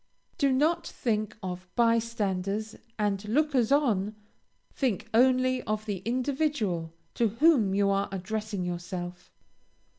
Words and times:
Do 0.39 0.51
not 0.51 0.87
think 0.87 1.37
of 1.43 1.67
by 1.75 1.99
standers 1.99 2.75
and 2.97 3.23
lookers 3.29 3.71
on; 3.71 4.15
think 4.73 5.07
only 5.13 5.61
of 5.65 5.85
the 5.85 5.97
individual 6.05 6.91
to 7.13 7.27
whom 7.27 7.75
you 7.75 7.91
are 7.91 8.09
addressing 8.11 8.65
yourself. 8.65 9.31